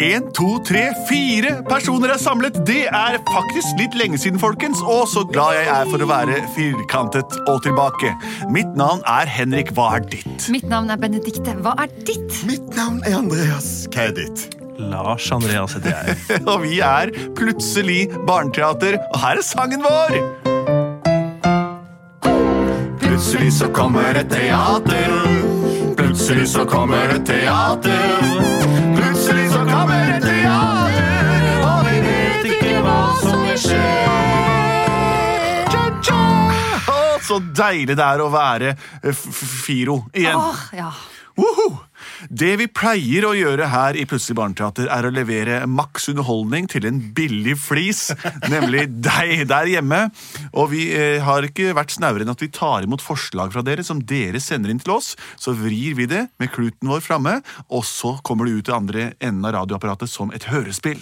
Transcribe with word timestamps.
En, 0.00 0.30
to, 0.32 0.54
tre, 0.64 0.86
fire 1.04 1.58
personer 1.68 2.14
er 2.14 2.20
samlet. 2.20 2.56
Det 2.64 2.86
er 2.88 3.18
faktisk 3.28 3.76
litt 3.76 3.96
lenge 4.00 4.16
siden, 4.20 4.40
folkens. 4.40 4.80
Og 4.80 5.04
så 5.12 5.26
glad 5.28 5.58
jeg 5.58 5.66
er 5.74 5.90
for 5.90 6.00
å 6.00 6.08
være 6.08 6.38
firkantet 6.54 7.36
og 7.44 7.58
tilbake. 7.66 8.14
Mitt 8.48 8.72
navn 8.80 9.04
er 9.04 9.28
Henrik. 9.28 9.74
Hva 9.76 9.90
er 9.98 10.06
ditt? 10.08 10.48
Mitt 10.48 10.64
navn 10.72 10.88
er 10.88 11.00
Benedikte. 11.00 11.52
Hva 11.60 11.74
er 11.84 11.92
ditt? 12.08 12.40
Mitt 12.48 12.72
navn 12.78 13.02
er 13.04 13.18
Andreas. 13.18 13.68
Hva 13.92 14.08
er 14.08 14.16
ditt? 14.16 14.46
Lars 14.80 15.28
Andreas 15.36 15.76
heter 15.76 15.92
jeg. 15.92 16.16
Og 16.50 16.64
vi 16.64 16.80
er 16.80 17.12
Plutselig 17.36 18.06
barneteater, 18.24 18.96
og 19.12 19.20
her 19.20 19.42
er 19.42 19.44
sangen 19.44 19.84
vår! 19.84 20.16
Plutselig 23.04 23.52
så 23.58 23.68
kommer 23.76 24.16
et 24.16 24.32
teater. 24.32 25.12
Plutselig 26.00 26.48
så 26.54 26.64
kommer 26.64 27.12
et 27.18 27.28
teater. 27.28 28.89
Så 37.30 37.38
deilig 37.38 37.94
det 37.98 38.06
er 38.06 38.24
å 38.24 38.30
være 38.32 38.74
eh, 38.74 39.14
Firo 39.14 40.02
igjen. 40.10 40.36
Åh, 40.40 40.66
ja. 40.74 40.90
Woohoo! 41.38 41.78
Det 42.28 42.50
vi 42.58 42.66
pleier 42.68 43.24
å 43.24 43.32
gjøre 43.36 43.68
her 43.70 43.96
i 43.96 44.04
Plutselig 44.08 44.36
barneteater, 44.38 44.88
er 44.92 45.06
å 45.06 45.12
levere 45.14 45.60
maks 45.70 46.10
underholdning 46.12 46.66
til 46.70 46.88
en 46.88 46.98
billig 47.16 47.54
flis, 47.60 48.08
nemlig 48.52 48.86
deg 49.04 49.46
der 49.48 49.70
hjemme. 49.70 50.02
Og 50.50 50.72
vi 50.74 50.88
eh, 50.96 51.20
har 51.24 51.46
ikke 51.46 51.74
vært 51.76 51.94
snauere 51.94 52.26
enn 52.26 52.32
at 52.34 52.42
vi 52.42 52.50
tar 52.52 52.84
imot 52.86 53.04
forslag 53.04 53.54
fra 53.54 53.64
dere 53.66 53.84
som 53.86 54.02
dere 54.02 54.42
sender 54.42 54.72
inn 54.72 54.82
til 54.82 54.96
oss. 54.98 55.14
Så 55.40 55.54
vrir 55.56 55.96
vi 55.98 56.08
det 56.10 56.26
med 56.42 56.52
kluten 56.52 56.90
vår 56.90 57.04
framme, 57.04 57.38
og 57.70 57.86
så 57.88 58.16
kommer 58.26 58.48
det 58.48 58.58
ut 58.58 58.68
til 58.68 58.76
andre 58.76 59.12
enden 59.18 59.46
av 59.46 59.60
radioapparatet 59.62 60.10
som 60.10 60.34
et 60.34 60.50
hørespill. 60.50 61.00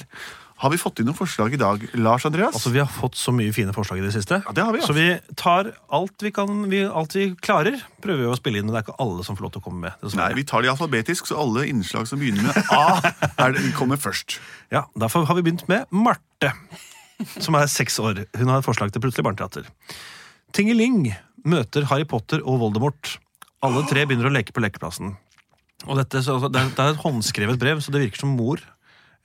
Har 0.58 0.72
vi 0.72 0.78
fått 0.80 0.98
inn 0.98 1.06
noen 1.06 1.14
forslag 1.14 1.52
i 1.54 1.58
dag, 1.60 1.84
Lars 2.02 2.24
Andreas? 2.26 2.56
Altså, 2.58 2.72
Vi 2.74 2.80
har 2.82 2.88
fått 2.90 3.14
så 3.14 3.30
mye 3.30 3.52
fine 3.54 3.70
forslag 3.74 4.00
i 4.00 4.02
det 4.02 4.10
siste. 4.16 4.40
Ja, 4.42 4.54
det 4.56 4.64
har 4.66 4.74
vi, 4.74 4.80
ja. 4.80 4.86
Så 4.88 4.94
vi 4.96 5.06
tar 5.38 5.68
alt 5.94 6.24
vi 6.24 6.32
kan, 6.34 6.64
vi, 6.72 6.80
alt 6.82 7.14
vi 7.14 7.28
klarer, 7.38 7.76
prøver 8.02 8.24
vi 8.24 8.30
å 8.32 8.38
spille 8.38 8.58
inn. 8.58 8.66
Men 8.66 8.74
det 8.74 8.80
er 8.80 8.86
ikke 8.88 8.96
alle 9.04 9.22
som 9.26 9.38
får 9.38 9.46
lov 9.46 9.52
til 9.54 9.62
å 9.62 9.66
komme 9.68 9.86
med. 9.86 10.08
Nei, 10.18 10.32
vi 10.34 10.42
tar 10.50 10.66
det 10.66 10.72
alfabetisk, 10.72 11.28
så 11.30 11.38
alle 11.44 11.68
innslag 11.70 12.08
som 12.10 12.18
begynner 12.18 12.48
med 12.48 12.72
A, 12.74 12.98
er 13.44 13.54
det, 13.54 13.68
kommer 13.78 14.00
først. 14.02 14.40
Ja, 14.74 14.88
Derfor 14.98 15.28
har 15.28 15.38
vi 15.38 15.44
begynt 15.46 15.62
med 15.70 15.86
Marte, 15.94 16.50
som 17.38 17.54
er 17.54 17.70
seks 17.70 18.00
år. 18.02 18.24
Hun 18.34 18.50
har 18.50 18.58
et 18.58 18.66
forslag 18.66 18.90
til 18.90 19.04
Plutselig 19.04 19.28
barneteater. 19.28 19.68
Tingeling 20.58 21.12
møter 21.46 21.86
Harry 21.92 22.08
Potter 22.08 22.42
og 22.42 22.58
Voldemort. 22.64 23.14
Alle 23.62 23.84
tre 23.86 24.02
begynner 24.10 24.26
å 24.26 24.34
leke 24.34 24.56
på 24.56 24.64
lekeplassen. 24.64 25.14
Og 25.86 25.94
dette, 26.00 26.24
så, 26.26 26.40
det, 26.50 26.58
er, 26.58 26.74
det 26.74 26.82
er 26.82 26.96
et 26.96 27.04
håndskrevet 27.04 27.62
brev, 27.62 27.78
så 27.78 27.94
det 27.94 28.02
virker 28.08 28.24
som 28.26 28.34
mor 28.34 28.58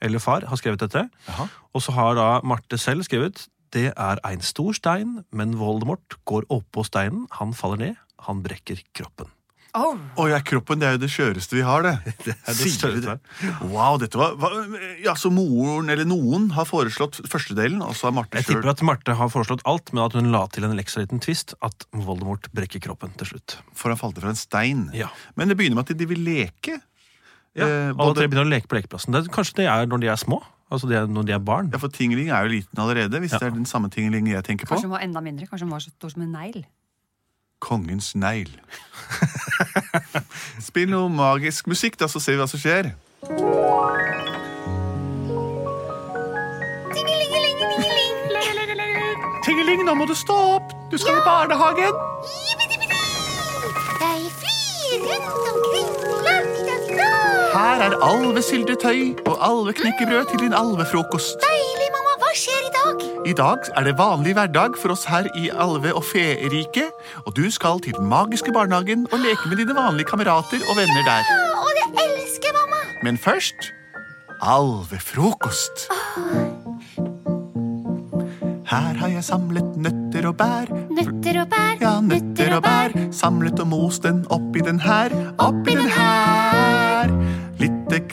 eller 0.02 0.22
far 0.22 0.46
har 0.48 0.60
skrevet 0.60 0.82
dette. 0.84 1.06
Aha. 1.30 1.48
Og 1.74 1.84
så 1.84 1.94
har 1.96 2.18
da 2.18 2.28
Marte 2.46 2.78
selv 2.80 3.06
skrevet 3.06 3.46
Det 3.74 3.90
er 3.90 4.20
en 4.24 4.42
stor 4.44 4.72
stein, 4.72 5.24
men 5.32 5.56
Voldemort 5.58 6.18
går 6.24 6.46
oppå 6.48 6.84
steinen, 6.86 7.26
han 7.40 7.54
faller 7.54 7.80
ned, 7.80 7.96
han 8.26 8.42
brekker 8.44 8.82
kroppen. 8.94 9.32
Oh. 9.74 9.98
oh 10.22 10.28
ja, 10.30 10.38
kroppen 10.38 10.78
det 10.78 10.86
er 10.86 10.92
jo 10.94 11.00
det 11.02 11.08
skjøreste 11.10 11.56
vi 11.56 11.64
har, 11.66 11.82
det. 11.82 11.94
Det 12.28 12.34
er 12.36 12.54
det 12.54 12.70
Sier 12.70 13.00
det? 13.02 13.16
Wow, 13.72 13.96
dette 13.98 14.18
var, 14.20 14.36
var, 14.38 14.54
Ja, 15.02 15.16
Så 15.18 15.32
moren 15.34 15.90
eller 15.90 16.06
noen 16.06 16.52
har 16.54 16.68
foreslått 16.68 17.18
førstedelen, 17.26 17.82
og 17.82 17.96
så 17.98 18.08
har 18.08 18.14
Marte 18.14 18.38
Jeg 18.38 18.52
tipper 18.52 18.70
at 18.70 18.84
Marte 18.86 19.16
har 19.18 19.32
foreslått 19.34 19.64
alt, 19.66 19.90
men 19.90 20.04
at 20.06 20.14
hun 20.14 20.30
la 20.30 20.44
til 20.54 20.68
en 20.68 20.76
leksa 20.78 21.02
liten 21.02 21.22
twist 21.24 21.56
at 21.58 21.88
Voldemort 21.90 22.46
brekker 22.54 22.82
kroppen 22.86 23.16
til 23.18 23.34
slutt. 23.34 23.58
For 23.74 23.90
han 23.90 23.98
falt 23.98 24.22
fra 24.22 24.30
en 24.30 24.38
stein. 24.38 24.86
Ja. 24.94 25.10
Men 25.34 25.50
det 25.50 25.58
begynner 25.58 25.80
med 25.80 25.90
at 25.90 25.98
de 25.98 26.10
vil 26.12 26.22
leke. 26.22 26.78
Ja, 27.54 27.64
Eh, 27.66 27.92
Alle 27.94 28.10
at 28.10 28.16
tre 28.18 28.26
begynner 28.28 28.46
å 28.48 28.50
leke 28.50 28.66
på 28.66 28.76
lekeplassen. 28.80 29.12
Det, 29.14 29.30
kanskje 29.30 29.54
det 29.62 29.66
er 29.70 29.86
når 29.86 30.00
de 30.02 30.08
er 30.10 30.16
små? 30.18 30.40
Altså 30.72 30.88
de 30.90 30.96
er, 30.98 31.06
når 31.06 31.26
de 31.28 31.32
er 31.36 31.38
barn? 31.38 31.68
Ja, 31.72 31.78
For 31.78 31.88
Tingeling 31.88 32.30
er 32.34 32.42
jo 32.48 32.50
liten 32.56 32.80
allerede, 32.82 33.20
hvis 33.22 33.32
Ja. 33.32 33.38
det 33.38 33.46
er 33.46 33.50
den 33.54 33.66
samme 33.66 33.90
Tingeling 33.90 34.26
jeg 34.32 34.42
tenker 34.44 34.66
på. 34.66 34.74
Kanskje 34.74 34.88
hun 34.88 34.96
var 34.96 35.04
enda 35.06 35.20
mindre. 35.20 35.46
Kanskje 35.46 35.64
hun 35.68 35.70
var 35.70 35.78
så 35.84 35.90
stor 35.94 36.10
som 36.10 36.22
en 36.22 36.32
negl. 36.32 36.64
Kongens 37.60 38.14
negl. 38.18 38.50
Spill 40.68 40.90
noe 40.90 41.08
magisk 41.08 41.66
musikk, 41.70 41.96
da, 41.96 42.06
så 42.10 42.18
ser 42.20 42.32
vi 42.34 42.42
hva 42.42 42.48
som 42.50 42.58
skjer. 42.60 42.90
Tingeling, 49.44 49.82
nå 49.84 49.94
må 49.98 50.06
du 50.08 50.14
stå 50.16 50.34
opp! 50.56 50.72
Du 50.92 50.96
skal 51.00 51.18
i 51.18 51.24
barnehagen! 51.26 51.98
Jeg 54.00 54.30
flyr 54.40 55.04
rundt 55.08 55.48
omkring. 55.52 55.83
Her 57.54 57.82
er 57.86 57.94
alvesyltetøy 58.02 59.14
og 59.30 59.36
alveknekkebrød 59.48 60.24
til 60.30 60.38
din 60.42 60.54
alvefrokost. 60.58 61.36
Deilig, 61.44 61.88
mamma. 61.94 62.14
Hva 62.22 62.30
skjer 62.38 62.64
i 62.68 62.72
dag? 62.74 63.04
I 63.30 63.34
dag 63.38 63.68
er 63.78 63.86
det 63.88 63.94
vanlig 63.98 64.34
hverdag 64.38 64.74
for 64.82 64.94
oss 64.94 65.04
her 65.10 65.28
i 65.38 65.44
alve- 65.66 65.94
og 65.94 66.02
fe-riket, 66.08 66.90
og 67.26 67.36
du 67.36 67.46
skal 67.54 67.80
til 67.84 67.94
den 67.98 68.10
magiske 68.10 68.52
barnehagen 68.56 69.06
og 69.12 69.18
leke 69.22 69.48
med 69.48 69.62
dine 69.62 69.76
vanlige 69.78 70.10
kamerater 70.10 70.66
og 70.68 70.76
venner 70.80 71.06
der. 71.06 71.30
Og 71.62 71.70
det 71.78 71.86
elsker 72.06 72.54
mamma. 72.58 72.82
Men 73.06 73.18
først 73.18 73.70
alvefrokost. 74.42 75.86
Her 78.74 78.94
har 78.98 79.08
jeg 79.12 79.24
samlet 79.24 79.76
nøtter 79.78 80.26
og 80.28 80.36
bær. 80.40 80.70
Nøtter 80.90 81.40
og 81.44 81.48
bær, 81.52 81.76
Ja, 81.80 82.00
nøtter 82.00 82.56
og 82.56 82.62
bær. 82.64 82.94
Samlet 83.12 83.60
og 83.60 83.68
most 83.70 84.02
den 84.02 84.24
oppi 84.30 84.62
den 84.66 84.80
her, 84.80 85.12
oppi 85.38 85.76
den 85.76 85.83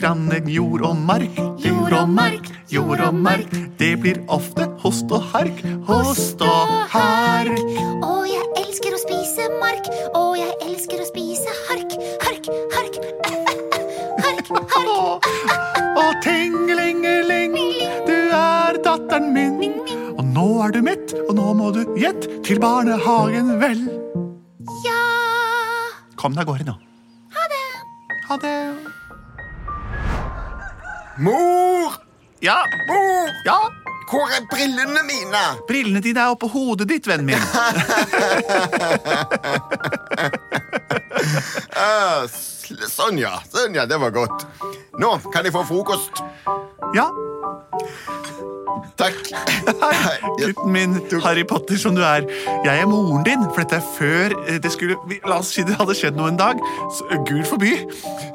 grann 0.02 0.48
jord 0.50 0.82
og 0.82 0.96
mark, 0.98 1.36
jord 1.62 1.92
og 1.94 2.08
mark, 2.10 2.48
jord 2.72 3.00
og 3.06 3.14
mark. 3.14 3.52
Det 3.78 3.92
blir 4.02 4.18
ofte 4.34 4.66
host 4.82 5.12
og 5.14 5.22
hark, 5.30 5.60
host 5.86 6.42
og 6.42 6.70
hark. 6.90 7.60
Å, 8.02 8.14
jeg 8.26 8.48
elsker 8.64 8.96
å 8.96 8.98
spise 8.98 9.46
mark. 9.60 9.86
Å, 10.18 10.22
jeg 10.40 10.56
elsker 10.66 11.04
å 11.04 11.06
spise 11.06 11.54
hark, 11.68 11.94
hark, 12.24 12.50
hark. 12.74 12.98
Hark, 14.24 14.50
hark. 14.74 15.28
Og 16.02 16.18
tingelingeling, 16.24 17.54
du 18.08 18.16
er 18.38 18.80
datteren 18.82 19.30
min. 19.36 19.78
Og 20.16 20.24
nå 20.32 20.48
er 20.66 20.74
du 20.74 20.80
mett, 20.82 21.14
og 21.28 21.36
nå 21.38 21.52
må 21.60 21.70
du 21.76 21.84
gjett 22.00 22.26
til 22.42 22.58
barnehagen, 22.62 23.54
vel. 23.62 23.86
Ja. 24.82 24.98
Kom 26.18 26.34
deg 26.34 26.42
av 26.42 26.50
gårde 26.50 26.66
nå. 26.72 26.76
Ha 27.38 27.46
det. 27.54 27.62
Ha 28.26 28.40
det. 28.42 28.91
Mor! 31.18 31.92
Ja, 32.40 32.64
Mor! 32.88 33.28
ja. 33.44 33.58
Hvor 34.12 34.28
er 34.28 34.44
brillene 34.50 35.02
mine? 35.08 35.40
Brillene 35.68 36.00
dine 36.04 36.20
er 36.20 36.34
oppå 36.34 36.48
hodet 36.52 36.88
ditt, 36.90 37.06
vennen 37.08 37.26
min. 37.32 37.38
Ah, 41.82 42.26
sånn, 42.28 43.18
ja. 43.20 43.36
Sånn, 43.50 43.74
ja. 43.76 43.84
Det 43.88 43.98
var 44.00 44.12
godt. 44.14 44.44
Nå 45.00 45.10
kan 45.32 45.46
jeg 45.46 45.54
få 45.54 45.62
frokost. 45.68 46.20
Ja, 46.96 47.06
Takk. 48.96 49.14
gutten 50.38 50.72
min, 50.72 51.00
Harry 51.24 51.44
Potter 51.44 51.76
som 51.80 51.94
du 51.96 52.02
er. 52.04 52.26
Jeg 52.64 52.80
er 52.80 52.86
moren 52.86 53.24
din, 53.26 53.44
for 53.50 53.60
dette 53.62 53.76
er 53.80 53.86
før 53.96 54.34
eh, 54.46 54.58
det 54.62 54.72
skulle 54.74 54.96
La 55.28 55.36
oss 55.40 55.52
si 55.54 55.62
det 55.66 55.76
hadde 55.78 55.94
skjedd 55.96 56.16
noe 56.18 56.28
en 56.32 56.40
dag. 56.40 56.56
Så, 56.96 57.02
Gud 57.28 57.44
forby. 57.48 57.72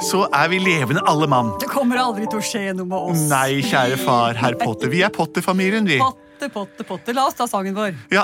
Så 0.04 0.20
er 0.32 0.48
vi 0.52 0.58
levende 0.64 1.02
alle 1.10 1.28
mann. 1.32 1.48
Det 1.62 1.70
kommer 1.72 1.98
aldri 2.02 2.26
til 2.30 2.40
å 2.42 2.46
skje 2.46 2.74
noe 2.78 2.88
med 2.90 3.00
oss. 3.12 3.22
Nei, 3.32 3.52
kjære 3.66 3.98
far, 4.02 4.34
herr 4.40 4.56
Potter. 4.60 4.88
Vi 4.94 5.00
er 5.06 5.12
Potter-familien, 5.14 5.86
vi. 5.90 5.98
Potte, 6.02 6.48
potte, 6.54 6.84
potte. 6.88 7.10
La 7.18 7.24
oss 7.30 7.38
ta 7.38 7.46
sangen 7.50 7.76
vår. 7.78 7.92
Ja. 8.14 8.24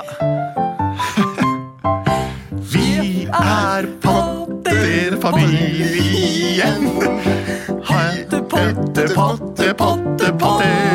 Vi 2.74 2.88
er 3.28 3.82
Potter-familien. 4.04 6.80
Potter, 7.84 8.40
potte, 8.50 9.02
potte, 9.14 9.74
potte, 9.74 10.32
potter. 10.38 10.93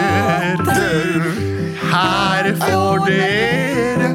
Får 2.69 3.05
dere 3.07 4.09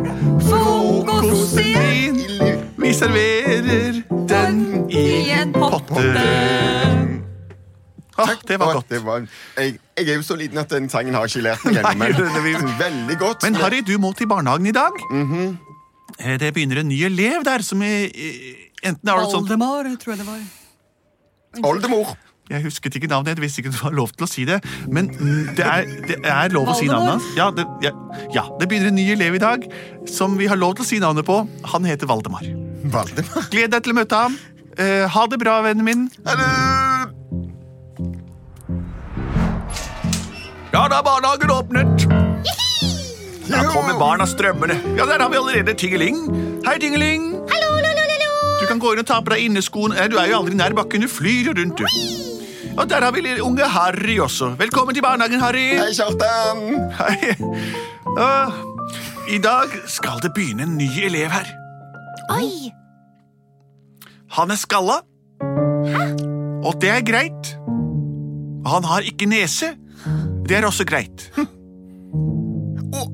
frokosten 0.48 2.18
din. 2.20 2.62
Vi 2.78 2.92
serverer 2.94 4.00
den 4.30 4.60
i 4.90 5.30
en 5.34 5.52
potte. 5.52 5.98
Ah, 8.14 8.28
Takk. 8.28 8.44
det 8.46 8.56
var 8.62 8.74
godt. 8.76 8.88
det 8.92 9.00
var, 9.02 9.24
jeg, 9.58 9.72
jeg 9.98 10.08
er 10.08 10.18
jo 10.20 10.22
så 10.22 10.36
liten 10.38 10.58
at 10.60 10.70
den 10.70 10.84
sangen 10.90 11.16
har 11.18 11.26
ikke 11.26 11.40
lært 11.48 11.64
meg 11.66 12.12
ennå, 12.14 12.68
veldig 12.78 13.16
godt. 13.18 13.42
Men 13.42 13.56
Harry, 13.58 13.80
du 13.82 13.96
må 13.98 14.12
til 14.14 14.28
barnehagen 14.30 14.68
i 14.70 14.74
dag. 14.76 15.00
Eh, 16.20 16.36
Det 16.38 16.52
begynner 16.54 16.84
en 16.84 16.88
ny 16.92 17.00
elev 17.08 17.42
der 17.44 17.64
som 17.66 17.82
er, 17.82 18.06
eh, 18.14 18.68
enten 18.86 19.10
er 19.10 19.18
det 19.18 19.32
sånn 19.32 19.48
tror 19.50 20.14
jeg 20.14 20.20
det 20.22 20.28
var. 20.28 20.44
Oldemor. 21.66 22.14
Jeg 22.50 22.60
husket 22.66 22.98
ikke 22.98 23.08
navnet, 23.08 23.38
jeg 23.38 23.40
visste 23.40 23.62
ikke 23.62 23.70
du 23.72 23.78
det 23.78 23.84
var 23.86 23.94
lov 23.96 24.10
til 24.12 24.26
å 24.26 24.28
si 24.28 24.42
det. 24.44 24.58
Men 24.92 25.08
det 25.56 25.64
er, 25.64 25.86
det 26.10 26.18
er 26.28 26.52
lov 26.52 26.68
å 26.68 26.74
si 26.76 26.88
navnet 26.90 27.14
hans. 27.14 27.28
Ja 27.38 27.46
det, 27.56 27.64
ja, 27.80 27.92
ja, 28.34 28.42
det 28.60 28.68
begynner 28.68 28.90
en 28.92 28.98
ny 28.98 29.06
elev 29.14 29.38
i 29.38 29.40
dag 29.40 29.64
som 30.10 30.36
vi 30.36 30.48
har 30.50 30.60
lov 30.60 30.76
til 30.76 30.84
å 30.84 30.88
si 30.90 30.98
navnet 31.00 31.24
på. 31.24 31.38
Han 31.72 31.88
heter 31.88 32.10
Valdemar. 32.10 32.44
Valdemar. 32.92 33.48
Gled 33.54 33.72
deg 33.72 33.86
til 33.86 33.94
å 33.94 33.96
møte 33.96 34.18
ham. 34.26 34.36
Eh, 34.76 35.06
ha 35.08 35.22
det 35.30 35.38
bra, 35.40 35.60
vennen 35.64 35.86
min. 35.86 36.04
Hallo! 36.28 36.50
Ja, 40.74 40.84
da 40.90 40.98
er 40.98 41.06
barnehagen 41.06 41.54
åpnet. 41.54 42.06
Da 43.48 43.62
kommer 43.70 43.96
barna 43.96 44.26
strømmende. 44.28 44.76
Ja, 44.98 45.06
der 45.08 45.22
har 45.22 45.32
vi 45.32 45.40
allerede 45.40 45.76
Tingeling. 45.78 46.20
Hei, 46.66 46.76
Tingeling. 46.82 47.30
Hallo, 47.54 47.72
hallo, 47.78 48.04
hallo. 48.10 48.36
Du 48.60 48.66
kan 48.68 48.82
gå 48.82 48.92
inn 48.92 49.04
og 49.04 49.08
ta 49.08 49.22
på 49.24 49.32
deg 49.32 49.46
inneskoen. 49.46 49.96
Du 50.10 50.20
er 50.20 50.28
jo 50.32 50.42
aldri 50.42 50.58
nær 50.60 50.76
bakken, 50.76 51.06
du 51.06 51.08
flyr 51.08 51.52
jo 51.52 51.56
rundt, 51.56 51.80
du. 51.80 52.23
Og 52.78 52.88
der 52.90 53.00
har 53.04 53.12
vi 53.14 53.20
lille 53.22 53.42
unge 53.44 53.64
Harry 53.70 54.18
også. 54.20 54.48
Velkommen 54.58 54.94
til 54.94 55.02
barnehagen, 55.04 55.40
Harry. 55.40 55.66
Hei, 55.78 55.92
Kjartan. 55.94 56.62
Hei. 56.98 57.34
Åh, 58.18 58.52
I 59.34 59.38
dag 59.42 59.68
skal 59.90 60.18
det 60.22 60.32
begynne 60.34 60.66
en 60.66 60.74
ny 60.78 60.88
elev 61.06 61.30
her. 61.34 61.46
Oi. 62.34 62.72
Han 64.38 64.50
er 64.50 64.58
skalla. 64.58 64.98
Og 66.64 66.74
det 66.82 66.90
er 66.90 67.04
greit. 67.06 67.54
Og 68.64 68.70
han 68.78 68.84
har 68.90 69.06
ikke 69.06 69.28
nese. 69.30 69.74
Det 70.48 70.58
er 70.58 70.66
også 70.68 70.84
greit. 70.88 71.28
Å, 72.94 73.06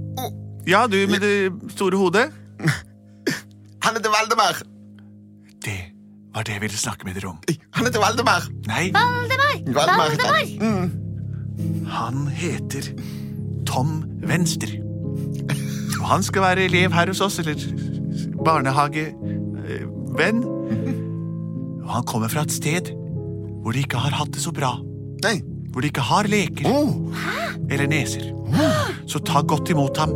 Ja, 0.68 0.84
du 0.86 0.96
med 1.10 1.20
det 1.24 1.52
store 1.74 1.96
hodet. 1.98 2.28
han 3.82 3.96
heter 3.96 4.10
Valdemar. 4.12 4.60
Det 5.64 5.78
var 6.34 6.44
det 6.46 6.52
jeg 6.54 6.62
ville 6.62 6.78
snakke 6.78 7.04
med 7.08 7.16
dere 7.18 7.28
om. 7.32 7.38
Han 7.74 7.88
heter 7.88 8.00
Valdemar. 8.02 8.44
Nei, 8.68 8.90
Valdemar. 8.94 9.39
Valdemar. 9.74 10.44
Mm. 10.60 10.90
han 11.90 12.26
heter 12.28 12.82
Tom 13.66 14.02
Venstre. 14.26 14.68
Og 16.00 16.06
han 16.08 16.22
skal 16.26 16.42
være 16.42 16.64
elev 16.68 16.92
her 16.96 17.06
hos 17.12 17.20
oss, 17.20 17.38
eller 17.42 17.54
barnehagevenn. 18.44 20.40
Og 21.84 21.90
han 21.94 22.04
kommer 22.08 22.28
fra 22.32 22.42
et 22.46 22.52
sted 22.54 22.84
hvor 23.60 23.72
de 23.76 23.82
ikke 23.84 23.98
har 24.00 24.14
hatt 24.16 24.32
det 24.32 24.40
så 24.42 24.52
bra. 24.56 24.70
Nei. 25.24 25.42
Hvor 25.70 25.80
de 25.84 25.90
ikke 25.92 26.00
har 26.08 26.24
leker 26.30 26.64
Oh. 26.70 27.12
eller 27.70 27.86
neser. 27.90 28.24
Så 29.06 29.18
ta 29.22 29.42
godt 29.42 29.68
imot 29.70 29.96
ham. 30.00 30.10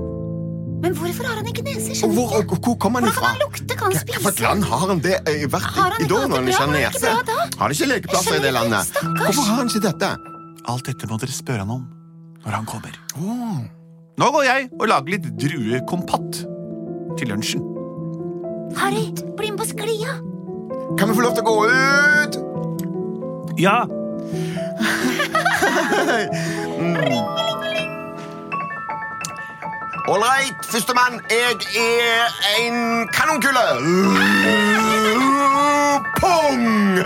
Men 0.84 0.92
hvorfor 0.98 1.24
har 1.24 1.38
han 1.40 1.46
ikke 1.48 1.62
nese? 1.64 1.94
Skjønner 1.96 2.18
hvor, 2.18 2.28
ikke. 2.42 2.56
hvor 2.60 2.74
kommer 2.82 3.00
han 3.00 3.06
Hvordan 3.08 3.16
kan 3.16 3.16
ifra? 3.16 3.28
han 3.32 3.40
lukte? 3.40 3.72
Kan 3.80 3.88
han 3.88 3.96
spise? 4.02 4.20
land 4.44 4.60
har 4.68 4.82
han 4.90 4.98
det 5.04 5.16
eh, 5.30 5.44
vært 5.48 5.64
i, 5.64 5.66
i 5.80 5.82
ikke 6.04 6.12
da 6.12 6.18
når 6.28 6.36
han 6.36 6.44
ikke 6.50 6.60
har 6.60 6.68
ikke 6.68 6.76
nese? 6.76 7.08
Har 7.60 7.66
de 7.72 7.74
ikke 7.78 7.88
lekeplasser 7.88 8.34
i 8.36 8.38
det 8.44 8.52
landet? 8.52 8.82
stakkars. 8.90 9.24
Hvorfor 9.24 9.44
har 9.48 9.56
han 9.62 9.68
ikke 9.72 9.84
dette? 9.86 10.08
Alt 10.74 10.84
dette 10.90 11.04
må 11.08 11.14
dere 11.22 11.34
spørre 11.36 11.62
han 11.64 11.72
om 11.78 11.82
når 12.44 12.52
han 12.58 12.66
kommer. 12.68 12.92
Oh. 13.16 13.58
Nå 14.20 14.26
går 14.36 14.44
jeg 14.44 14.68
og 14.76 14.84
lager 14.92 15.08
litt 15.16 15.26
druekompott 15.40 16.32
til 17.16 17.26
lunsjen. 17.32 17.64
Harry, 18.76 19.06
bli 19.38 19.48
med 19.54 19.58
på 19.62 19.66
sklia. 19.72 20.12
Kan 21.00 21.06
vi 21.08 21.12
få 21.16 21.24
lov 21.24 21.32
til 21.38 21.44
å 21.44 21.48
gå 21.48 21.56
ut? 21.64 22.32
Ja, 23.62 23.78
All 26.84 27.53
right, 30.08 30.54
førstemann. 30.64 31.20
Jeg 31.30 31.56
er 31.76 32.28
en 32.60 33.08
kanonkule. 33.08 33.64
Pung! 36.20 36.98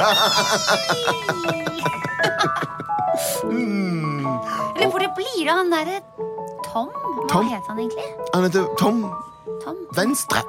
Eller 4.77 4.89
hvor 4.91 4.99
det 5.03 5.11
blir 5.17 5.49
av 5.51 5.57
han 5.63 5.71
derre 5.73 6.01
Tom? 6.69 6.89
Hva 6.93 7.27
Tom? 7.33 7.49
het 7.51 7.67
han 7.69 7.79
egentlig? 7.83 8.07
Han 8.35 8.45
heter 8.47 8.69
Tom 8.79 9.01
Tom? 9.65 9.77
Venstre. 9.97 10.43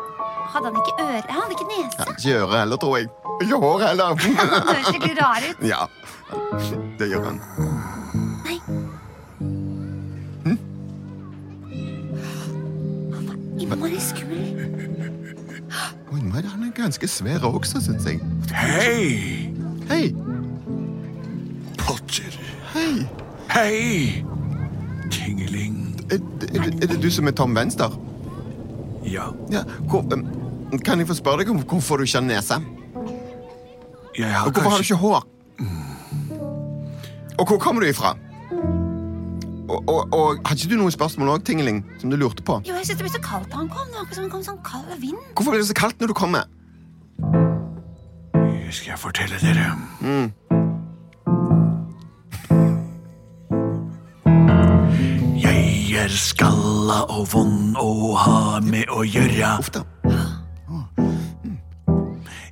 Hadde 0.54 0.66
han 0.70 0.78
ikke 0.82 0.96
øre? 1.06 1.24
Han 1.30 1.42
hadde 1.42 1.56
ikke 1.58 1.70
nese. 1.70 1.98
Ja, 1.98 2.04
ikke 2.14 2.38
øre 2.44 2.60
heller, 2.64 2.78
tror 2.82 2.98
jeg. 2.98 3.10
Ikke 3.42 3.58
hår 3.62 3.80
heller. 3.88 4.06
Han 4.40 4.68
høres 4.68 4.88
skikkelig 4.90 5.16
rar 5.22 5.46
ut. 5.46 5.62
ja, 5.64 5.82
det 7.00 7.08
gjør 7.12 7.24
han. 7.30 7.38
Innmari 13.60 14.00
skummel. 14.00 14.66
Og 16.12 16.18
innmari 16.18 16.48
han 16.50 16.64
er 16.64 16.72
ganske 16.78 17.08
svær 17.08 17.44
også, 17.46 17.82
syns 17.84 18.06
jeg. 18.08 18.20
Hei, 18.56 19.54
Hei. 19.90 20.14
Potter. 21.80 22.36
Hei. 22.74 23.08
Hei, 23.50 24.24
Tingeling. 25.12 25.78
Er, 26.12 26.16
er, 26.16 26.62
det- 26.64 26.84
er 26.84 26.88
det 26.94 27.02
du 27.04 27.10
som 27.12 27.28
er 27.28 27.32
Tom 27.32 27.56
Venstre? 27.56 27.90
Ja, 29.06 29.24
Ja, 29.52 29.64
hvor, 29.90 30.04
kan 30.86 31.00
jeg 31.00 31.08
få 31.08 31.14
spørre 31.18 31.38
deg 31.44 31.50
om 31.50 31.58
hvorfor 31.64 31.98
du 31.98 32.04
ikke 32.04 32.20
har 32.20 32.26
nese? 32.28 32.60
jeg 34.18 34.34
har 34.34 34.46
Og 34.46 34.52
hvorfor 34.52 34.70
har 34.70 34.78
du 34.78 34.84
ikke 34.84 34.96
hår? 34.96 35.26
Og 37.40 37.48
hvor 37.48 37.58
kommer 37.58 37.82
du 37.82 37.88
ifra? 37.88 38.16
Og, 39.70 39.84
og, 39.88 40.14
og 40.14 40.40
Hadde 40.48 40.64
ikke 40.64 40.74
du 40.74 40.80
noen 40.82 40.94
spørsmål 40.94 41.36
òg, 41.36 41.44
Tingeling, 41.46 41.84
som 42.02 42.10
du 42.10 42.18
lurte 42.18 42.44
på? 42.46 42.58
Jo, 42.66 42.74
jeg 42.80 42.90
synes 42.90 42.98
det 42.98 43.06
ble 43.06 43.14
så 43.14 43.22
kaldt 43.22 43.52
da 43.52 43.62
han 43.62 43.70
kom. 43.70 43.86
Det 43.94 44.02
var 44.02 44.24
det 44.24 44.32
kom 44.34 44.46
sånn 44.46 44.62
kald 44.66 44.90
vind. 45.02 45.20
Hvorfor 45.38 45.54
blir 45.54 45.62
det 45.62 45.70
så 45.70 45.78
kaldt 45.78 46.02
når 46.02 46.12
du 46.12 46.16
kommer? 46.18 46.50
Det 48.70 48.74
skal 48.74 48.94
jeg 48.94 49.00
fortelle 49.02 49.38
dere. 49.42 49.72
Mm. 50.02 50.28
Jeg 55.44 56.04
er 56.04 56.18
skalla 56.18 57.04
og 57.10 57.30
vond 57.34 57.78
å 57.82 57.90
ha 58.26 58.42
med 58.66 58.90
å 58.94 59.06
gjøre. 59.06 59.56
Da. 59.74 59.86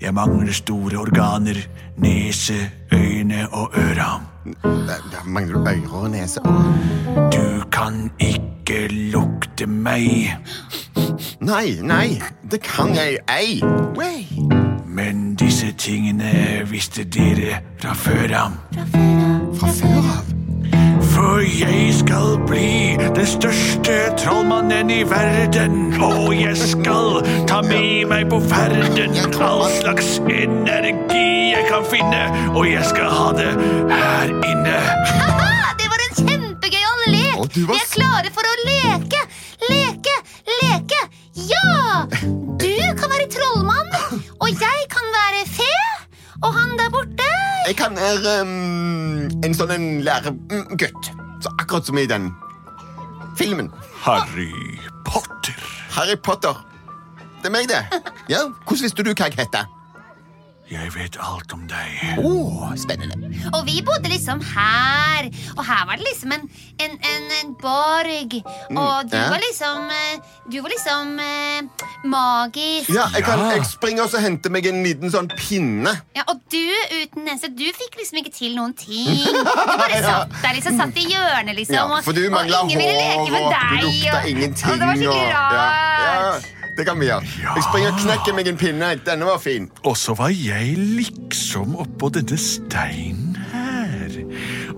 Jeg 0.08 0.14
mangler 0.14 0.54
store 0.54 0.98
organer, 0.98 1.58
nese, 1.98 2.54
øyne 2.94 3.48
og 3.52 3.72
øra. 3.76 4.22
Der 4.64 5.24
mangler 5.26 5.54
du 5.54 5.60
ører 5.60 5.94
og 5.94 6.10
nese. 6.10 6.40
Du 7.16 7.64
kan 7.72 8.12
ikke 8.20 8.88
lukte 8.88 9.68
meg, 9.68 10.38
Nei, 11.42 11.80
nei, 11.82 12.22
det 12.52 12.62
kan 12.62 12.96
jeg 12.96 13.18
ei. 13.40 13.60
Wey. 13.98 14.24
men 14.86 15.36
disse 15.36 15.74
tingene 15.78 16.64
visste 16.72 17.04
dere 17.04 17.60
fra 17.82 17.94
før 17.94 18.36
av. 18.46 18.58
Fra 19.60 19.68
før 19.68 20.12
av. 20.16 20.37
For 21.18 21.42
jeg 21.42 21.94
skal 21.98 22.36
bli 22.46 22.94
den 23.02 23.26
største 23.26 23.94
trollmannen 24.22 24.92
i 24.94 25.00
verden. 25.10 25.96
Og 25.98 26.36
jeg 26.38 26.54
skal 26.62 27.24
ta 27.50 27.64
med 27.66 28.06
meg 28.12 28.28
på 28.30 28.38
ferden 28.46 29.18
all 29.42 29.64
slags 29.80 30.20
energi 30.30 31.26
jeg 31.56 31.66
kan 31.72 31.88
finne. 31.90 32.22
Og 32.54 32.70
jeg 32.70 32.86
skal 32.86 33.10
ha 33.10 33.32
det 33.40 33.50
her 33.90 34.30
inne. 34.52 34.78
Haha, 35.10 35.74
det 35.82 35.90
var 35.90 36.06
en 36.06 36.16
kjempegøyal 36.20 37.04
lek! 37.16 37.42
Å, 37.42 37.50
Vi 37.56 37.80
er 37.82 37.90
klare 37.96 38.34
for 38.38 38.46
å 38.46 38.56
leke! 38.70 39.24
Leke! 39.72 40.18
Leke! 40.62 41.02
Ja! 41.50 42.06
Du 42.62 42.70
kan 43.02 43.10
være 43.10 43.26
trollmann, 43.34 43.90
og 44.38 44.50
jeg 44.54 44.90
kan 44.94 45.14
være 45.18 45.48
fe. 45.50 45.67
Og 46.44 46.54
han 46.54 46.76
der 46.78 46.90
borte 46.94 47.28
Jeg 47.68 47.76
kan 47.80 47.96
være 47.98 48.34
em, 48.42 48.52
en 49.44 49.56
sånn 49.58 49.74
en 49.76 49.88
læregutt. 50.06 51.10
Så 51.44 51.52
akkurat 51.60 51.86
som 51.90 51.98
i 52.00 52.06
den 52.10 52.30
filmen. 53.38 53.68
Harry 54.06 54.80
Potter. 55.06 55.58
Harry 55.98 56.16
Potter. 56.24 56.62
Det 57.42 57.50
er 57.52 57.54
meg, 57.54 57.68
det. 57.70 57.82
Ja, 58.32 58.46
Hvordan 58.66 58.84
visste 58.88 59.04
du 59.06 59.12
hva 59.12 59.28
jeg 59.28 59.38
heter? 59.42 59.68
Jeg 60.68 60.90
vet 60.92 61.16
alt 61.24 61.54
om 61.56 61.62
deg. 61.70 62.18
Oh, 62.20 62.66
spennende. 62.76 63.30
Og 63.56 63.62
vi 63.70 63.78
bodde 63.88 64.10
liksom 64.12 64.42
her. 64.44 65.30
Og 65.56 65.62
her 65.64 65.86
var 65.88 65.96
det 65.96 66.04
liksom 66.10 66.34
en, 66.36 66.44
en, 66.84 66.98
en, 67.08 67.30
en 67.38 67.54
borg. 67.62 68.36
Og 68.74 69.08
du 69.08 69.16
ja. 69.16 69.30
var 69.32 69.40
liksom 69.46 69.86
eh, 69.88 70.18
Du 70.52 70.58
var 70.66 70.74
liksom 70.74 71.14
uh, 71.24 71.88
magisk. 72.12 72.92
Ja, 72.92 73.08
jeg 73.16 73.24
kan 73.28 73.46
jeg 73.48 73.64
springer 73.70 74.10
og 74.10 74.20
henter 74.24 74.52
meg 74.52 74.68
en 74.68 74.84
liten 74.84 75.14
sånn 75.14 75.32
pinne. 75.38 75.96
Ja, 76.18 76.28
og 76.28 76.44
du 76.52 76.60
uten 77.00 77.24
nese, 77.30 77.48
du 77.48 77.64
fikk 77.80 77.96
liksom 78.02 78.20
ikke 78.26 78.36
til 78.36 78.60
noen 78.60 78.76
ting. 78.76 79.24
Du 79.24 79.42
bare 79.48 80.04
satt 80.10 80.36
der 80.44 80.60
liksom, 80.60 80.80
satt 80.84 81.00
i 81.00 81.08
hjørnet, 81.14 81.56
liksom. 81.62 81.80
Ja, 81.80 81.88
og- 81.96 82.04
for 82.04 82.12
du 82.18 82.28
mangla 82.34 82.66
hår, 82.68 82.76
og 82.76 83.50
deg, 83.56 83.72
du 83.72 83.88
lukta 83.88 84.20
og- 84.20 84.30
ingenting. 84.36 84.72
Og 84.76 84.80
det 84.84 84.92
var 84.92 85.00
skikkelig 85.00 85.28
og- 85.32 85.36
rart. 85.40 85.58
Ja, 85.58 86.14
ja, 86.28 86.57
det 86.78 86.86
kan 86.86 87.00
vi 87.00 87.10
gjøre. 87.10 87.26
Jeg 87.42 87.66
springer 87.66 87.94
og 87.94 88.02
knekker 88.04 88.38
meg 88.38 88.52
en 88.52 88.60
pinne. 88.60 88.92
Denne 89.06 89.28
var 89.28 89.42
fin. 89.42 89.70
Og 89.84 89.98
så 89.98 90.14
var 90.18 90.34
jeg 90.34 90.78
liksom 90.78 91.76
oppå 91.82 92.12
denne 92.14 92.38
steinen 92.38 93.38
her. 93.52 94.20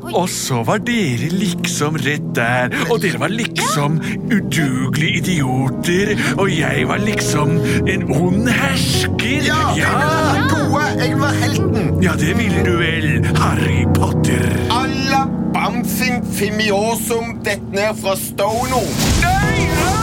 Og 0.09 0.29
så 0.31 0.61
var 0.65 0.79
dere 0.87 1.27
liksom 1.33 1.99
rett 1.99 2.29
der. 2.37 2.73
Og 2.89 3.01
dere 3.03 3.19
var 3.21 3.33
liksom 3.33 3.99
udugelige 4.31 5.19
idioter. 5.19 6.13
Og 6.39 6.47
jeg 6.53 6.87
var 6.87 7.03
liksom 7.03 7.57
en 7.83 8.07
ond 8.15 8.47
hersker. 8.47 9.49
Ja! 9.49 9.91
Gode, 10.49 10.87
jeg 11.03 11.19
var 11.19 11.35
helten. 11.43 12.03
Ja, 12.03 12.15
det 12.19 12.37
ville 12.39 12.63
du 12.65 12.75
vel, 12.79 13.09
Harry 13.37 13.83
Potter. 13.95 14.47
Alla 14.73 15.25
bamfin 15.53 16.23
fimiosum 16.33 17.39
dett 17.43 17.71
ned 17.75 17.97
fra 17.99 18.15
Stono. 18.15 18.85
Nei! 19.25 19.98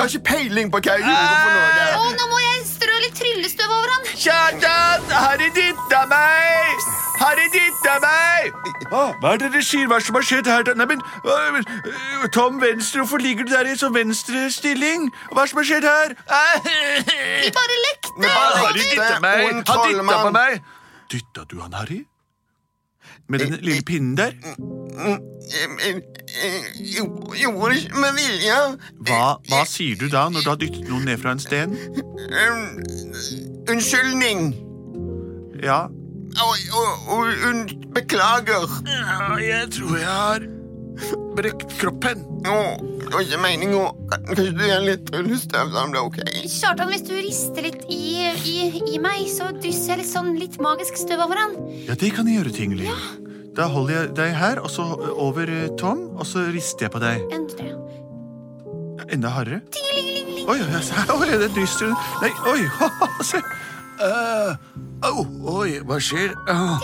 Jeg 0.00 0.08
har 0.08 0.14
ikke 0.16 0.28
peiling 0.32 0.70
på 0.72 0.78
hva 0.80 0.92
jeg 0.96 1.02
gjorde 1.04 1.40
for 1.44 1.50
noe. 1.56 1.88
Å, 2.00 2.12
nå 2.16 2.26
må 2.30 2.38
jeg 2.40 2.60
strø 2.70 2.94
litt 3.02 3.18
tryllestøv 3.18 3.72
over 3.76 3.90
han. 3.92 4.06
Kjartan, 4.16 5.02
Harry 5.12 5.48
dytta 5.56 6.00
meg! 6.08 6.86
Harry 7.20 7.48
dytta 7.52 7.96
meg! 8.00 8.54
Hva 8.88 9.34
er 9.34 9.42
det 9.42 9.50
dere 9.52 9.62
sier? 9.66 9.84
Hva 9.90 9.98
det 10.00 10.06
som 10.06 10.16
har 10.16 10.24
skjedd 10.24 10.48
her? 10.48 10.70
Nei, 10.80 10.86
men, 10.88 11.02
øh, 11.20 11.50
men, 11.52 11.68
øh, 11.92 12.24
Tom 12.32 12.62
Venstre, 12.62 13.02
hvorfor 13.02 13.20
ligger 13.20 13.44
du 13.44 13.52
der 13.52 13.68
i 13.68 13.76
sånn 13.76 13.92
venstrestilling? 13.92 15.10
Hva 15.34 15.44
som 15.50 15.60
har 15.60 15.68
skjedd 15.68 15.88
her? 15.90 16.16
Vi 17.44 17.52
bare 17.58 17.80
lekte. 17.84 18.14
Vi 18.16 18.30
bare 18.30 18.72
dytta 18.78 19.20
meg! 19.20 19.44
Han 19.68 19.84
dytta 19.92 20.22
på 20.24 20.32
meg! 20.38 20.64
Dytta 21.12 21.44
du 21.52 21.58
han, 21.60 21.76
Harry? 21.76 22.00
Med 23.28 23.44
den 23.44 23.60
lille 23.60 23.84
pinnen 23.84 24.16
der? 24.16 24.32
Jeg 26.30 27.04
gjorde 27.42 27.76
ikke 27.76 28.00
med 28.00 28.16
vilje. 28.18 28.58
Hva, 29.08 29.22
hva 29.50 29.62
sier 29.68 29.98
du 30.00 30.06
da 30.12 30.28
når 30.32 30.44
du 30.46 30.50
har 30.52 30.60
dyttet 30.60 30.88
noen 30.88 31.04
ned 31.10 31.20
fra 31.22 31.34
en 31.36 31.42
sten? 31.42 31.74
Um, 32.30 32.64
Unnskyldning. 33.70 34.52
Ja, 35.64 35.82
Og, 36.40 36.56
og, 36.78 37.08
og 37.10 37.46
un, 37.50 37.64
beklager. 37.94 38.68
ja 38.86 39.36
jeg 39.42 39.70
tror 39.76 39.96
jeg 39.98 40.06
har 40.08 40.46
brekt 41.36 41.72
kroppen. 41.80 42.22
Nå, 42.44 42.54
det 43.02 43.10
var 43.12 43.24
ikke 43.24 43.40
meningen 43.42 43.98
Kanskje 44.10 44.46
du 44.56 44.62
gjør 44.64 44.84
litt 44.86 45.02
tryllestøv, 45.10 45.70
så 45.74 45.82
blir 45.90 46.00
ok? 46.06 46.20
Kjartan, 46.50 46.90
hvis 46.92 47.04
du 47.08 47.12
rister 47.18 47.66
litt 47.66 47.82
i, 47.92 48.30
i, 48.46 48.56
i 48.94 49.00
meg, 49.02 49.26
så 49.30 49.50
drysser 49.56 49.94
jeg 49.96 50.02
litt 50.04 50.10
sånn 50.12 50.32
litt 50.40 50.56
magisk 50.62 50.98
støv 51.02 51.26
over 51.26 51.38
han. 51.42 51.58
Ja, 51.88 51.94
det 51.98 52.12
kan 52.16 52.30
jeg 52.30 52.40
gjøre, 52.40 52.54
Tingling. 52.56 52.90
Da 53.56 53.66
holder 53.66 53.94
jeg 53.94 54.10
deg 54.16 54.34
her, 54.38 54.60
og 54.62 54.70
så 54.70 54.84
over 55.18 55.50
eh, 55.50 55.70
Tom, 55.78 55.98
og 56.14 56.26
så 56.26 56.46
rister 56.54 56.86
jeg 56.86 56.94
på 56.94 57.02
deg. 57.02 57.24
Enda 57.34 57.56
tre. 57.56 57.72
Enda 59.10 59.32
hardere. 59.34 59.60
Oi, 60.50 60.58
oi, 61.14 61.30
det 61.38 61.50
dyster 61.54 61.90
Nei, 62.22 62.30
oi, 62.48 62.62
se. 63.30 63.42
Uh, 64.00 64.54
oh, 65.04 65.26
oi, 65.60 65.80
hva 65.84 65.98
skjer? 66.00 66.32
Åh, 66.48 66.78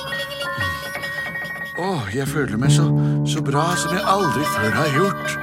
oh, 1.80 2.02
jeg 2.12 2.28
føler 2.28 2.58
meg 2.61 2.75
så, 2.75 2.85
så 3.28 3.40
bra 3.44 3.70
som 3.80 3.94
jeg 3.96 4.04
aldri 4.04 4.44
før 4.52 4.76
har 4.76 4.92
gjort. 4.96 5.38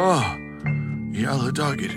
Åh, 0.00 0.30
i 1.18 1.26
alle 1.28 1.52
dager. 1.52 1.92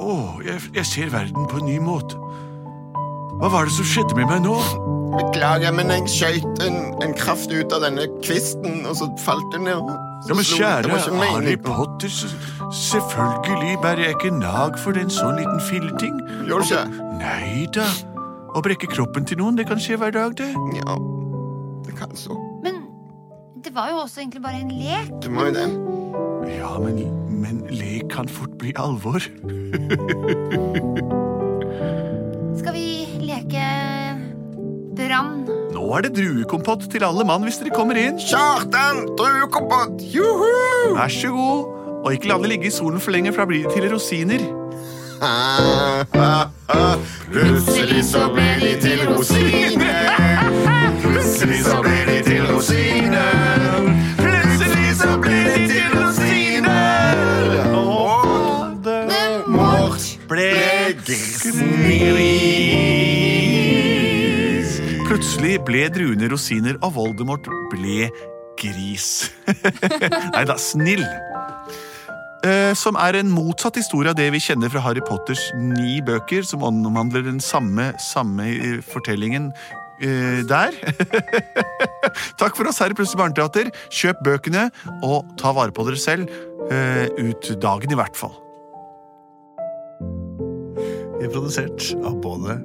Åh, 0.00 0.42
jeg, 0.46 0.60
jeg 0.74 0.86
ser 0.86 1.12
verden 1.14 1.48
på 1.50 1.60
en 1.60 1.70
ny 1.70 1.78
måte. 1.82 2.18
Hva 3.36 3.52
var 3.52 3.68
det 3.68 3.76
som 3.76 3.86
skjedde 3.86 4.16
med 4.16 4.30
meg 4.32 4.46
nå? 4.48 4.56
Beklager, 5.16 5.72
men 5.72 5.90
jeg 5.92 6.10
skøyt 6.12 6.62
en, 6.66 6.76
en 7.04 7.14
kraft 7.16 7.52
ut 7.52 7.72
av 7.72 7.84
denne 7.86 8.04
kvisten, 8.24 8.84
og 8.88 8.96
så 8.98 9.08
falt 9.24 9.48
den 9.54 9.64
ned. 9.68 9.80
Ja, 10.26 10.34
men 10.34 10.44
kjære 10.44 10.98
Harry. 11.20 11.56
Potter, 11.62 12.10
selvfølgelig 12.72 13.78
bærer 13.82 14.02
jeg 14.06 14.16
ikke 14.16 14.32
nag 14.34 14.78
for 14.82 14.98
en 14.98 15.12
sånn 15.12 15.38
liten 15.40 15.60
filleting. 15.68 16.16
Gjør 16.48 16.58
du 16.60 16.66
ikke? 16.66 16.84
Nei 17.20 17.66
da. 17.74 17.86
Å 18.56 18.62
brekke 18.64 18.88
kroppen 18.90 19.28
til 19.28 19.38
noen, 19.40 19.56
det 19.58 19.66
kan 19.68 19.80
skje 19.82 19.98
hver 20.00 20.12
dag, 20.16 20.36
det. 20.38 20.50
Ja, 20.80 20.96
det 21.86 21.96
kan 21.98 22.16
så. 22.16 22.36
Men 22.64 22.74
det 23.64 23.74
var 23.76 23.92
jo 23.92 23.96
også 24.04 24.20
egentlig 24.24 24.42
bare 24.44 24.60
en 24.64 24.72
lek. 24.72 25.12
Det 25.22 25.30
må 25.32 25.40
jo 25.48 25.52
det. 25.56 25.68
Ja, 26.56 26.72
men, 26.80 26.94
men 27.42 27.64
lek 27.70 28.08
kan 28.12 28.28
fort 28.28 28.54
bli 28.60 28.72
alvor. 28.80 29.20
Skal 32.60 32.72
vi 32.72 32.86
leke 33.20 33.62
brann? 35.16 35.46
Nå 35.74 35.86
er 35.96 36.06
det 36.06 36.14
druekompott 36.16 36.86
til 36.92 37.04
alle 37.04 37.24
mann 37.28 37.44
hvis 37.46 37.60
dere 37.60 37.74
kommer 37.74 37.98
inn. 38.00 38.20
Kjartan, 38.20 39.04
druekompott! 39.18 40.00
Juhu! 40.12 40.94
Vær 40.96 41.12
så 41.12 41.32
god. 41.34 41.72
Og 42.04 42.12
ikke 42.14 42.30
la 42.30 42.38
det 42.42 42.52
ligge 42.52 42.70
i 42.70 42.74
solen 42.74 43.02
for 43.02 43.14
lenge, 43.14 43.32
for 43.34 43.44
da 43.44 43.50
blir 43.50 43.66
det 43.66 43.74
til 43.74 43.90
rosiner. 43.92 44.44
Ah, 45.24 46.04
ah, 46.14 46.48
ah. 46.68 46.96
Plutselig 47.32 48.04
så 48.12 48.28
ble 48.34 48.50
de 48.60 48.74
til 48.82 49.06
rosiner. 49.08 49.85
Ble 65.66 65.86
druene 65.92 66.30
rosiner, 66.32 66.78
og 66.82 66.96
Voldemort 66.96 67.48
ble 67.72 68.10
gris. 68.60 69.30
Nei 70.34 70.44
da, 70.48 70.56
snill. 70.60 71.04
Eh, 72.46 72.72
som 72.78 72.98
er 73.00 73.18
en 73.18 73.32
motsatt 73.32 73.78
historie 73.80 74.12
av 74.12 74.18
det 74.18 74.28
vi 74.34 74.42
kjenner 74.42 74.70
fra 74.70 74.82
Harry 74.84 75.02
Potters 75.04 75.48
ni 75.58 75.98
bøker, 76.04 76.44
som 76.46 76.64
omhandler 76.66 77.24
den 77.26 77.40
samme, 77.42 77.90
samme 78.02 78.48
eh, 78.54 78.78
fortellingen 78.84 79.50
eh, 80.04 80.42
der. 80.46 80.76
Takk 82.40 82.54
for 82.58 82.68
oss 82.68 82.80
her 82.82 82.92
i 82.92 82.98
Plutselig 82.98 83.22
barneteater. 83.24 83.72
Kjøp 83.90 84.22
bøkene, 84.26 84.68
og 85.06 85.26
ta 85.40 85.54
vare 85.56 85.74
på 85.74 85.88
dere 85.88 86.00
selv. 86.00 86.30
eh, 86.70 87.06
ut 87.18 87.52
dagen, 87.62 87.92
i 87.92 87.98
hvert 87.98 88.16
fall. 88.18 88.34
Vi 91.16 91.24
er 91.24 91.32
produsert 91.32 91.94
av 92.04 92.18
både 92.22 92.58